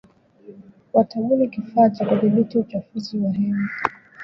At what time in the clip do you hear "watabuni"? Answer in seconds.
0.93-1.47